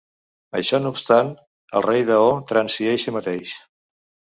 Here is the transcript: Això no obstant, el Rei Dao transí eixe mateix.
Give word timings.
Això 0.59 0.79
no 0.85 0.93
obstant, 0.93 1.29
el 1.81 1.87
Rei 1.89 2.09
Dao 2.11 2.35
transí 2.55 2.93
eixe 2.97 3.19
mateix. 3.23 3.59